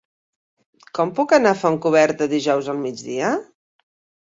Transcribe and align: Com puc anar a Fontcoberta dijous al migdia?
Com 0.99 1.11
puc 1.19 1.35
anar 1.37 1.51
a 1.51 1.59
Fontcoberta 1.65 2.29
dijous 2.33 2.73
al 2.75 2.83
migdia? 2.89 3.33